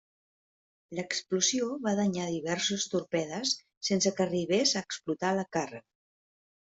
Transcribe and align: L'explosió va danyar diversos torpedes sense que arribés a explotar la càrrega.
L'explosió 0.99 1.67
va 1.83 1.91
danyar 1.99 2.23
diversos 2.29 2.85
torpedes 2.93 3.51
sense 3.89 4.13
que 4.17 4.25
arribés 4.29 4.73
a 4.73 4.83
explotar 4.87 5.35
la 5.41 5.45
càrrega. 5.59 5.85